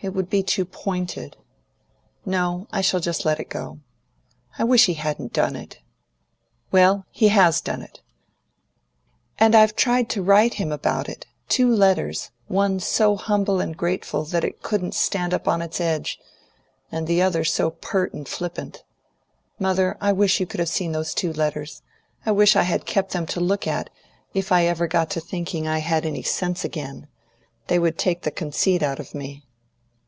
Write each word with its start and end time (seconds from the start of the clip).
"It 0.00 0.14
would 0.14 0.30
be 0.30 0.44
too 0.44 0.64
pointed. 0.64 1.36
No, 2.24 2.68
I 2.70 2.82
shall 2.82 3.00
just 3.00 3.24
let 3.24 3.40
it 3.40 3.48
go. 3.50 3.80
I 4.56 4.62
wish 4.62 4.86
he 4.86 4.94
hadn't 4.94 5.32
done 5.32 5.56
it." 5.56 5.80
"Well, 6.70 7.04
he 7.10 7.28
has 7.30 7.60
done 7.60 7.82
it." 7.82 8.00
"And 9.40 9.56
I've 9.56 9.74
tried 9.74 10.08
to 10.10 10.22
write 10.22 10.52
to 10.52 10.58
him 10.58 10.70
about 10.70 11.08
it 11.08 11.26
two 11.48 11.68
letters: 11.68 12.30
one 12.46 12.78
so 12.78 13.16
humble 13.16 13.58
and 13.60 13.76
grateful 13.76 14.24
that 14.26 14.44
it 14.44 14.62
couldn't 14.62 14.94
stand 14.94 15.34
up 15.34 15.48
on 15.48 15.60
its 15.60 15.80
edge, 15.80 16.20
and 16.92 17.08
the 17.08 17.20
other 17.20 17.42
so 17.42 17.70
pert 17.70 18.14
and 18.14 18.28
flippant. 18.28 18.84
Mother, 19.58 19.98
I 20.00 20.12
wish 20.12 20.38
you 20.38 20.46
could 20.46 20.60
have 20.60 20.68
seen 20.68 20.92
those 20.92 21.12
two 21.12 21.32
letters! 21.32 21.82
I 22.24 22.30
wish 22.30 22.54
I 22.54 22.62
had 22.62 22.86
kept 22.86 23.10
them 23.10 23.26
to 23.26 23.40
look 23.40 23.66
at 23.66 23.90
if 24.32 24.52
I 24.52 24.64
ever 24.66 24.86
got 24.86 25.10
to 25.10 25.20
thinking 25.20 25.66
I 25.66 25.78
had 25.80 26.06
any 26.06 26.22
sense 26.22 26.64
again. 26.64 27.08
They 27.66 27.80
would 27.80 27.98
take 27.98 28.22
the 28.22 28.30
conceit 28.30 28.80
out 28.84 29.00
of 29.00 29.12
me." 29.12 29.42